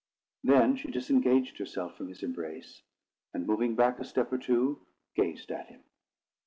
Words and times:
Then 0.43 0.77
she 0.77 0.89
disengaged 0.89 1.59
herself 1.59 1.95
from 1.95 2.07
his 2.07 2.23
embrace, 2.23 2.81
and, 3.35 3.45
moving 3.45 3.75
back 3.75 3.99
a 3.99 4.03
step 4.03 4.33
or 4.33 4.39
two, 4.39 4.81
gazed 5.13 5.51
at 5.51 5.67
him. 5.67 5.83